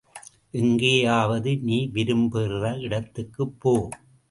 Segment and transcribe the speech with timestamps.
[0.53, 3.75] எங்கேயாவது நீ விரும்புகிற இடத்துக்குப் போ!